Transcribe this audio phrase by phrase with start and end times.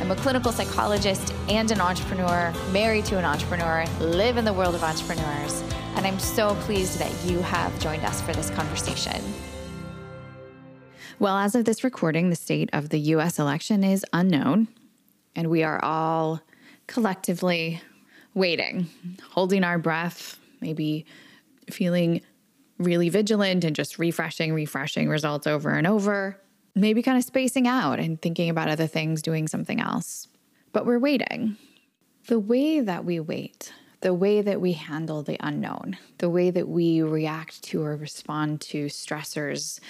[0.00, 4.74] I'm a clinical psychologist and an entrepreneur, married to an entrepreneur, live in the world
[4.74, 5.62] of entrepreneurs,
[5.94, 9.22] and I'm so pleased that you have joined us for this conversation.
[11.18, 14.68] Well, as of this recording, the state of the US election is unknown,
[15.36, 16.40] and we are all
[16.86, 17.82] collectively
[18.32, 18.88] waiting,
[19.28, 21.04] holding our breath, maybe
[21.70, 22.22] feeling
[22.78, 26.40] really vigilant and just refreshing, refreshing results over and over
[26.80, 30.28] maybe kind of spacing out and thinking about other things, doing something else.
[30.72, 31.56] But we're waiting.
[32.26, 36.68] The way that we wait, the way that we handle the unknown, the way that
[36.68, 39.80] we react to or respond to stressors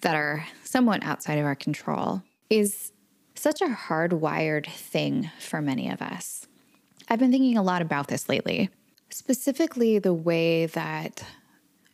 [0.00, 2.92] that are somewhat outside of our control is
[3.34, 6.46] such a hardwired thing for many of us.
[7.08, 8.70] I've been thinking a lot about this lately,
[9.10, 11.24] specifically the way that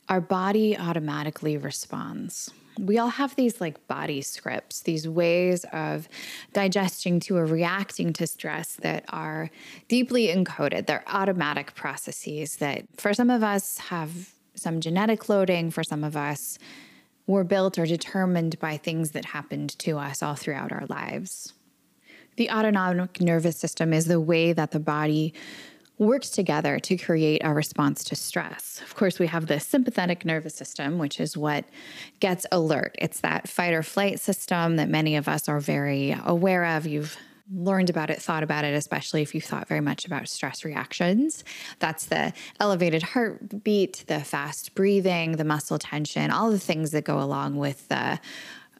[0.09, 6.07] our body automatically responds we all have these like body scripts, these ways of
[6.53, 9.49] digesting to or reacting to stress that are
[9.87, 10.85] deeply encoded.
[10.85, 16.15] They're automatic processes that for some of us have some genetic loading, for some of
[16.15, 16.57] us
[17.25, 21.53] were built or determined by things that happened to us all throughout our lives.
[22.37, 25.33] The autonomic nervous system is the way that the body
[25.97, 28.81] works together to create a response to stress.
[28.83, 31.65] Of course, we have the sympathetic nervous system, which is what
[32.19, 32.95] gets alert.
[32.99, 36.85] It's that fight or flight system that many of us are very aware of.
[36.85, 37.17] You've
[37.51, 41.43] learned about it, thought about it, especially if you thought very much about stress reactions.
[41.79, 47.19] That's the elevated heartbeat, the fast breathing, the muscle tension, all the things that go
[47.19, 48.19] along with the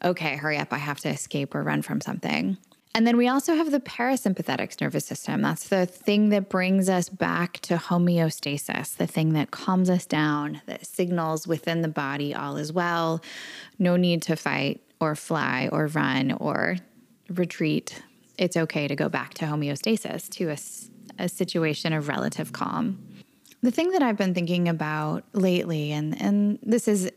[0.04, 2.56] okay, hurry up, I have to escape or run from something.
[2.98, 5.40] And then we also have the parasympathetic nervous system.
[5.40, 10.62] That's the thing that brings us back to homeostasis, the thing that calms us down,
[10.66, 13.22] that signals within the body all is well,
[13.78, 16.78] no need to fight or fly or run or
[17.28, 18.02] retreat.
[18.36, 22.98] It's okay to go back to homeostasis, to a, a situation of relative calm.
[23.62, 27.12] The thing that I've been thinking about lately, and, and this is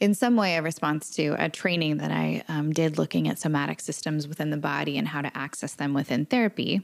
[0.00, 3.80] in some way a response to a training that I um, did looking at somatic
[3.80, 6.82] systems within the body and how to access them within therapy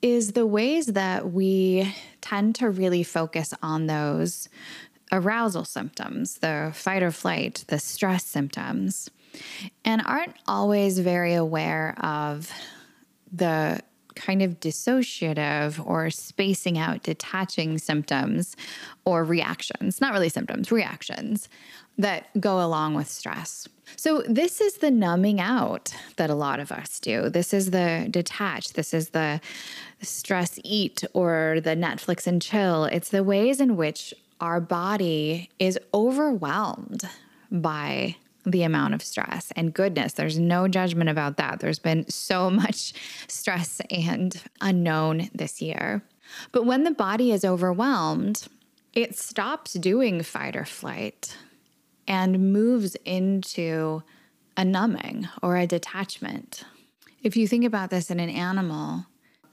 [0.00, 4.48] is the ways that we tend to really focus on those
[5.10, 9.10] arousal symptoms, the fight or flight, the stress symptoms,
[9.84, 12.50] and aren't always very aware of
[13.32, 13.80] the
[14.18, 18.56] kind of dissociative or spacing out, detaching symptoms
[19.04, 21.48] or reactions, not really symptoms, reactions
[21.96, 23.68] that go along with stress.
[23.96, 27.30] So, this is the numbing out that a lot of us do.
[27.30, 28.74] This is the detach.
[28.74, 29.40] This is the
[30.02, 32.84] stress eat or the Netflix and chill.
[32.84, 37.08] It's the ways in which our body is overwhelmed
[37.50, 38.16] by
[38.50, 39.52] the amount of stress.
[39.56, 41.60] And goodness, there's no judgment about that.
[41.60, 42.94] There's been so much
[43.28, 46.02] stress and unknown this year.
[46.52, 48.48] But when the body is overwhelmed,
[48.92, 51.36] it stops doing fight or flight
[52.06, 54.02] and moves into
[54.56, 56.64] a numbing or a detachment.
[57.22, 59.06] If you think about this in an animal,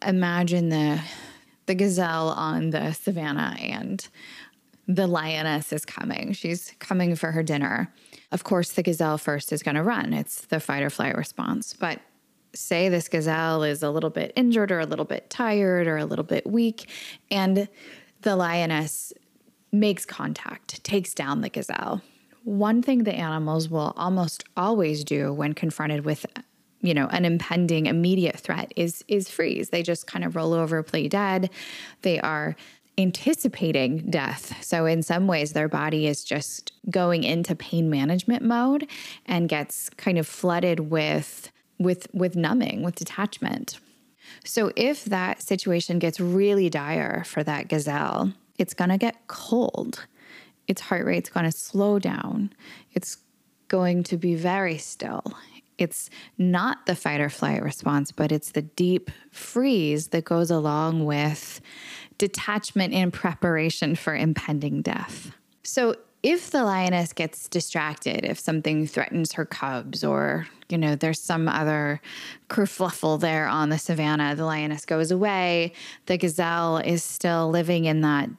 [0.06, 1.02] imagine the
[1.68, 4.08] the gazelle on the savannah and
[4.88, 6.34] the lioness is coming.
[6.34, 7.94] She's coming for her dinner.
[8.32, 10.14] Of course, the gazelle first is going to run.
[10.14, 11.74] It's the fight or flight response.
[11.74, 12.00] But
[12.54, 16.06] say this gazelle is a little bit injured or a little bit tired or a
[16.06, 16.90] little bit weak,
[17.30, 17.68] and
[18.22, 19.14] the lioness
[19.72, 22.02] makes contact, takes down the gazelle.
[22.44, 26.26] One thing the animals will almost always do when confronted with
[26.82, 30.84] you know an impending immediate threat is is freeze they just kind of roll over
[30.84, 31.50] play dead
[32.04, 32.56] they are
[32.98, 34.64] anticipating death.
[34.64, 38.88] So, in some ways, their body is just going into pain management mode
[39.26, 43.80] and gets kind of flooded with, with, with numbing, with detachment.
[44.44, 50.06] So, if that situation gets really dire for that gazelle, it's going to get cold.
[50.68, 52.52] Its heart rate's going to slow down.
[52.94, 53.18] It's
[53.68, 55.24] going to be very still.
[55.78, 61.06] It's not the fight or flight response, but it's the deep freeze that goes along
[61.06, 61.60] with
[62.18, 65.32] detachment in preparation for impending death.
[65.64, 71.22] So, if the lioness gets distracted, if something threatens her cubs, or you know, there's
[71.22, 72.02] some other
[72.50, 75.74] kerfluffle there on the savannah, the lioness goes away.
[76.08, 78.30] The gazelle is still living in that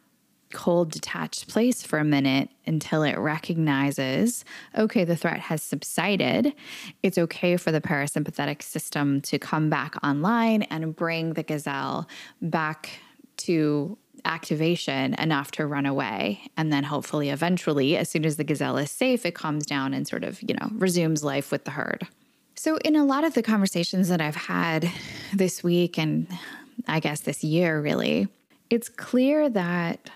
[0.53, 4.45] cold, detached place for a minute until it recognizes
[4.77, 6.55] okay, the threat has subsided.
[7.03, 12.09] It's okay for the parasympathetic system to come back online and bring the gazelle
[12.41, 13.01] back
[13.47, 16.41] to activation enough to run away.
[16.57, 20.07] And then hopefully, eventually, as soon as the gazelle is safe, it calms down and
[20.07, 22.07] sort of, you know, resumes life with the herd.
[22.57, 24.91] So, in a lot of the conversations that I've had
[25.33, 26.27] this week and
[26.89, 28.29] I guess this year, really,
[28.71, 30.11] it's clear that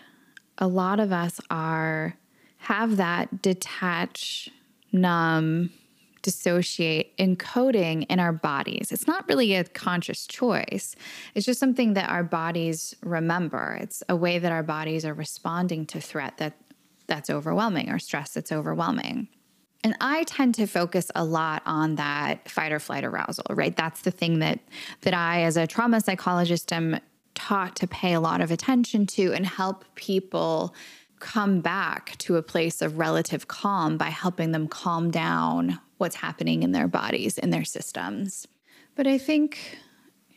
[0.58, 2.16] a lot of us are
[2.58, 4.50] have that detach,
[4.92, 5.70] numb,
[6.22, 8.92] dissociate encoding in our bodies.
[8.92, 10.94] It's not really a conscious choice.
[11.34, 13.78] It's just something that our bodies remember.
[13.80, 16.54] It's a way that our bodies are responding to threat that
[17.06, 19.28] that's overwhelming or stress that's overwhelming.
[19.82, 23.74] And I tend to focus a lot on that fight or flight arousal, right?
[23.74, 24.60] That's the thing that
[25.00, 27.00] that I as a trauma psychologist am
[27.34, 30.74] taught to pay a lot of attention to and help people
[31.20, 36.62] come back to a place of relative calm by helping them calm down what's happening
[36.62, 38.46] in their bodies, in their systems.
[38.96, 39.78] But I think,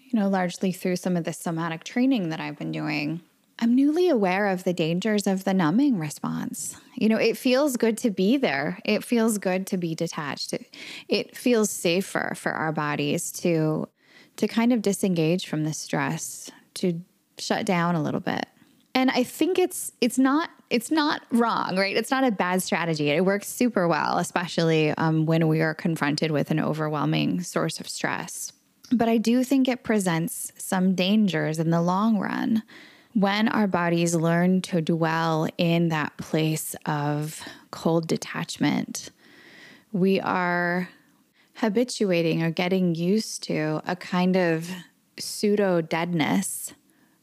[0.10, 3.22] you know, largely through some of the somatic training that I've been doing,
[3.60, 6.76] I'm newly aware of the dangers of the numbing response.
[6.96, 8.80] You know, it feels good to be there.
[8.84, 10.54] It feels good to be detached.
[10.54, 10.76] It,
[11.08, 13.88] it feels safer for our bodies to
[14.36, 17.02] to kind of disengage from the stress, to
[17.38, 18.48] shut down a little bit.
[18.96, 21.96] And I think it's it's not it's not wrong, right?
[21.96, 23.10] It's not a bad strategy.
[23.10, 27.88] It works super well, especially um, when we are confronted with an overwhelming source of
[27.88, 28.52] stress.
[28.92, 32.64] But I do think it presents some dangers in the long run
[33.14, 37.42] when our bodies learn to dwell in that place of
[37.72, 39.12] cold detachment.
[39.92, 40.90] We are
[41.56, 44.70] habituating or getting used to a kind of
[45.20, 46.74] pseudo deadness,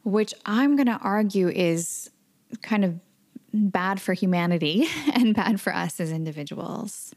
[0.03, 2.09] which I'm going to argue is
[2.61, 2.99] kind of
[3.53, 7.13] bad for humanity and bad for us as individuals.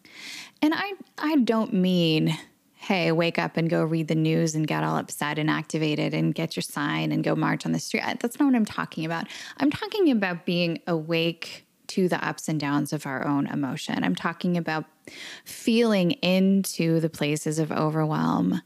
[0.62, 2.36] And I I don't mean
[2.76, 6.34] hey, wake up and go read the news and get all upset and activated and
[6.34, 8.02] get your sign and go march on the street.
[8.20, 9.26] That's not what I'm talking about.
[9.56, 14.04] I'm talking about being awake to the ups and downs of our own emotion.
[14.04, 14.84] I'm talking about
[15.46, 18.60] feeling into the places of overwhelm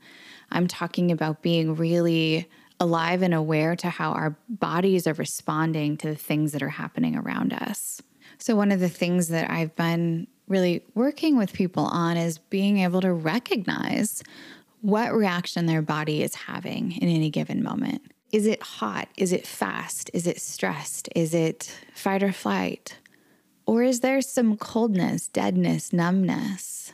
[0.51, 2.49] I'm talking about being really
[2.81, 7.17] alive and aware to how our bodies are responding to the things that are happening
[7.17, 8.01] around us.
[8.39, 12.79] So, one of the things that I've been really working with people on is being
[12.79, 14.23] able to recognize
[14.81, 18.13] what reaction their body is having in any given moment.
[18.31, 19.09] Is it hot?
[19.17, 20.11] Is it fast?
[20.13, 21.09] Is it stressed?
[21.15, 22.99] Is it fight or flight?
[23.67, 26.93] Or is there some coldness, deadness, numbness?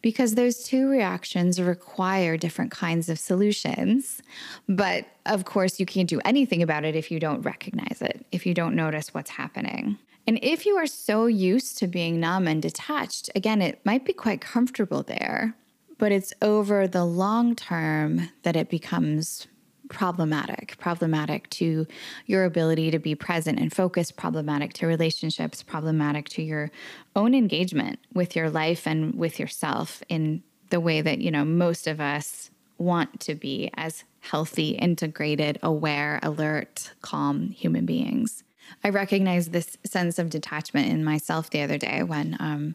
[0.00, 4.22] Because those two reactions require different kinds of solutions.
[4.68, 8.46] But of course, you can't do anything about it if you don't recognize it, if
[8.46, 9.98] you don't notice what's happening.
[10.26, 14.12] And if you are so used to being numb and detached, again, it might be
[14.12, 15.54] quite comfortable there,
[15.96, 19.46] but it's over the long term that it becomes
[19.88, 21.86] problematic, problematic to
[22.26, 26.70] your ability to be present and focused, problematic to relationships, problematic to your
[27.16, 31.86] own engagement with your life and with yourself in the way that, you know, most
[31.86, 38.44] of us want to be as healthy, integrated, aware, alert, calm human beings.
[38.84, 42.74] I recognized this sense of detachment in myself the other day when um,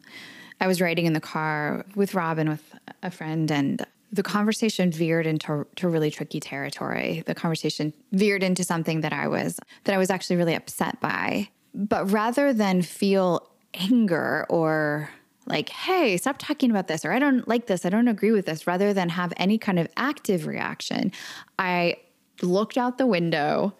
[0.60, 3.84] I was riding in the car with Robin with a friend and
[4.14, 7.24] the conversation veered into to really tricky territory.
[7.26, 11.48] The conversation veered into something that I was that I was actually really upset by.
[11.74, 15.10] But rather than feel anger or
[15.46, 18.46] like, hey, stop talking about this, or I don't like this, I don't agree with
[18.46, 21.10] this, rather than have any kind of active reaction,
[21.58, 21.96] I
[22.40, 23.74] looked out the window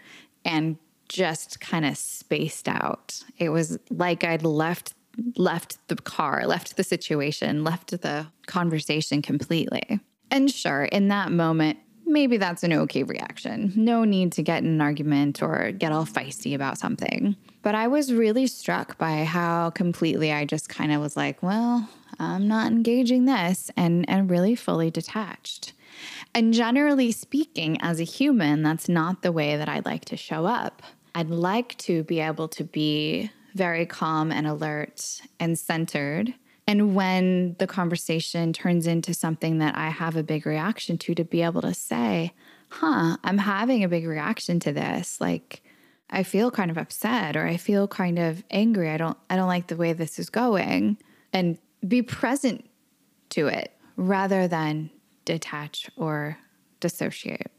[0.45, 0.77] and
[1.09, 3.23] just kind of spaced out.
[3.39, 4.95] It was like I'd left
[5.37, 10.01] left the car, left the situation, left the conversation completely.
[10.31, 13.73] And sure, in that moment, maybe that's an okay reaction.
[13.77, 17.37] No need to get in an argument or get all feisty about something.
[17.63, 21.89] But I was really struck by how completely I just kind of was like, well,
[22.19, 25.73] I'm not engaging this and and really fully detached.
[26.35, 30.47] And generally speaking, as a human, that's not the way that I'd like to show
[30.47, 30.83] up.
[31.15, 36.35] I'd like to be able to be very calm and alert and centered
[36.67, 41.25] and when the conversation turns into something that I have a big reaction to, to
[41.25, 42.33] be able to say,
[42.71, 45.21] huh, I'm having a big reaction to this.
[45.21, 45.63] Like,
[46.11, 48.91] I feel kind of upset or I feel kind of angry.
[48.91, 50.99] I don't I don't like the way this is going
[51.33, 52.69] and be present
[53.31, 54.91] to it rather than
[55.25, 56.39] detach or
[56.81, 57.51] dissociate.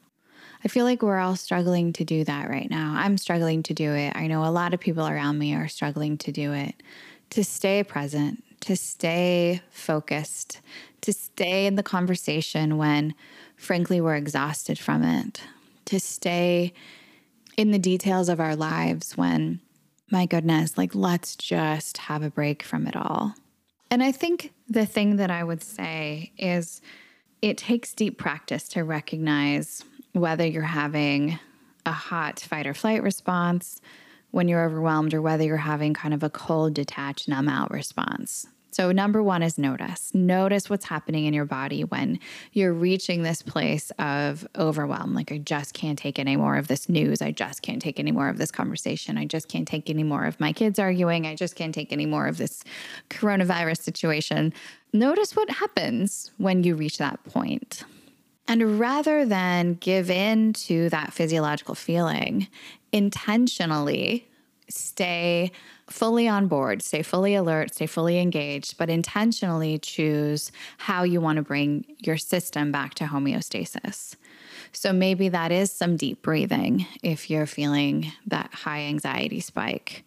[0.64, 2.94] I feel like we're all struggling to do that right now.
[2.96, 4.14] I'm struggling to do it.
[4.16, 6.82] I know a lot of people around me are struggling to do it,
[7.32, 10.60] to stay present, to stay focused,
[11.02, 13.14] to stay in the conversation when,
[13.56, 15.40] frankly, we're exhausted from it,
[15.86, 16.74] to stay
[17.58, 19.60] in the details of our lives when,
[20.10, 23.36] my goodness, like let's just have a break from it all.
[23.92, 26.82] And I think the thing that I would say is
[27.44, 31.38] it takes deep practice to recognize whether you're having
[31.86, 33.80] a hot fight or flight response
[34.32, 38.48] when you're overwhelmed or whether you're having kind of a cold, detached, numb out response.
[38.76, 40.14] So, number one is notice.
[40.14, 42.20] Notice what's happening in your body when
[42.52, 45.14] you're reaching this place of overwhelm.
[45.14, 47.22] Like, I just can't take any more of this news.
[47.22, 49.18] I just can't take any more of this conversation.
[49.18, 51.26] I just can't take any more of my kids arguing.
[51.26, 52.66] I just can't take any more of this
[53.10, 54.54] coronavirus situation.
[54.92, 57.86] Notice what happens when you reach that point.
[58.46, 62.50] And rather than give in to that physiological feeling,
[62.92, 64.28] intentionally
[64.68, 65.54] stay
[65.88, 71.38] fully on board, stay fully alert, stay fully engaged, but intentionally choose how you want
[71.38, 74.16] to bring your system back to homeostasis.
[74.72, 80.04] So maybe that is some deep breathing if you're feeling that high anxiety spike.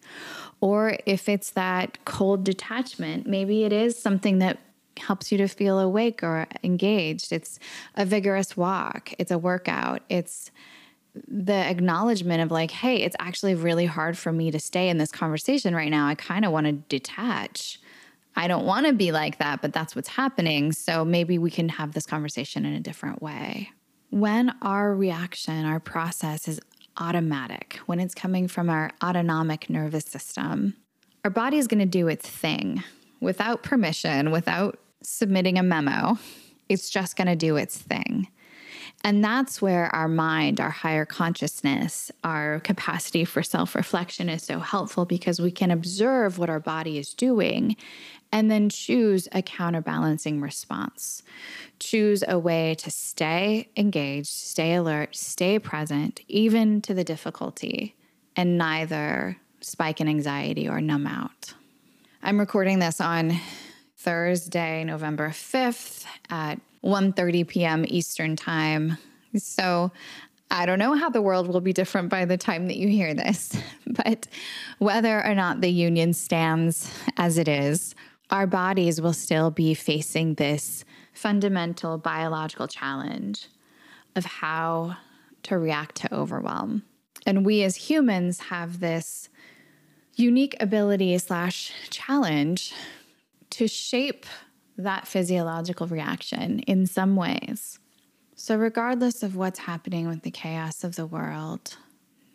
[0.61, 4.59] Or if it's that cold detachment, maybe it is something that
[4.97, 7.31] helps you to feel awake or engaged.
[7.31, 7.57] It's
[7.95, 10.51] a vigorous walk, it's a workout, it's
[11.27, 15.11] the acknowledgement of like, hey, it's actually really hard for me to stay in this
[15.11, 16.07] conversation right now.
[16.07, 17.79] I kind of want to detach.
[18.35, 20.71] I don't want to be like that, but that's what's happening.
[20.71, 23.71] So maybe we can have this conversation in a different way.
[24.11, 26.59] When our reaction, our process is
[26.97, 30.75] automatic, when it's coming from our autonomic nervous system,
[31.23, 32.83] our body is going to do its thing
[33.19, 36.17] without permission, without submitting a memo.
[36.69, 38.27] It's just going to do its thing.
[39.03, 44.59] And that's where our mind, our higher consciousness, our capacity for self reflection is so
[44.59, 47.77] helpful because we can observe what our body is doing
[48.31, 51.23] and then choose a counterbalancing response.
[51.79, 57.95] Choose a way to stay engaged, stay alert, stay present, even to the difficulty,
[58.35, 61.53] and neither spike in anxiety or numb out.
[62.21, 63.39] I'm recording this on
[63.97, 67.85] Thursday, November 5th at 1:30 p.m.
[67.87, 68.97] Eastern Time.
[69.35, 69.91] So
[70.51, 73.13] I don't know how the world will be different by the time that you hear
[73.13, 73.55] this,
[73.87, 74.27] but
[74.79, 77.93] whether or not the union stands as it is,
[78.31, 83.47] our bodies will still be facing this fundamental biological challenge
[84.15, 84.97] of how
[85.43, 86.83] to react to overwhelm.
[87.25, 89.29] And we as humans have this
[90.15, 92.73] unique ability slash challenge
[93.51, 94.25] to shape
[94.83, 97.79] that physiological reaction in some ways.
[98.35, 101.75] So, regardless of what's happening with the chaos of the world,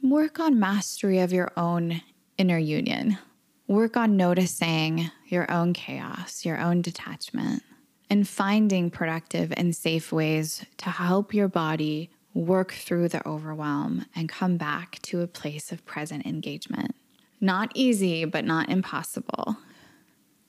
[0.02, 2.02] work on mastery of your own
[2.36, 3.18] inner union.
[3.66, 7.62] Work on noticing your own chaos, your own detachment,
[8.10, 14.28] and finding productive and safe ways to help your body work through the overwhelm and
[14.28, 16.94] come back to a place of present engagement.
[17.40, 19.56] Not easy, but not impossible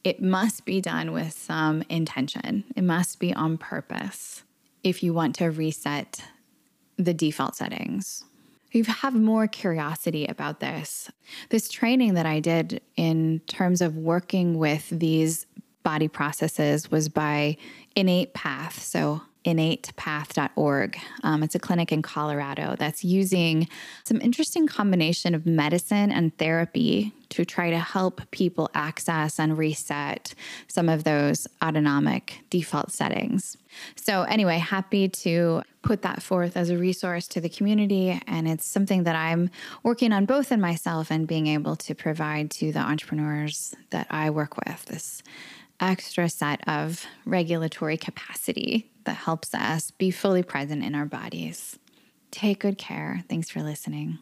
[0.06, 2.64] it must be done with some intention.
[2.76, 4.44] It must be on purpose
[4.84, 6.24] if you want to reset
[6.96, 8.24] the default settings.
[8.70, 11.10] If You have more curiosity about this.
[11.50, 15.48] This training that I did in terms of working with these
[15.82, 17.58] body processes was by
[17.96, 18.84] Innate Path.
[18.84, 20.98] So innatepath.org.
[21.24, 23.68] Um, it's a clinic in Colorado that's using
[24.04, 30.34] some interesting combination of medicine and therapy to try to help people access and reset
[30.68, 33.58] some of those autonomic default settings.
[33.96, 38.20] So, anyway, happy to put that forth as a resource to the community.
[38.28, 39.52] And it's something that I'm
[39.84, 44.32] working on both in myself and being able to provide to the entrepreneurs that I
[44.32, 44.86] work with.
[44.86, 45.22] This
[45.80, 51.78] extra set of regulatory capacity that helps us be fully present in our bodies.
[52.32, 53.24] Take good care.
[53.30, 54.20] Thanks for listening.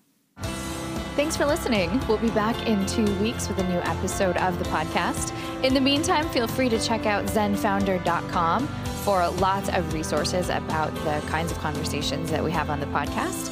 [1.15, 2.01] Thanks for listening.
[2.07, 5.31] We'll be back in two weeks with a new episode of the podcast.
[5.63, 8.67] In the meantime, feel free to check out zenfounder.com
[9.03, 13.51] for lots of resources about the kinds of conversations that we have on the podcast.